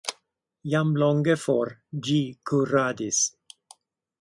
[0.73, 1.73] Jam longe for
[2.07, 2.17] ĝi
[2.53, 3.21] kuradis.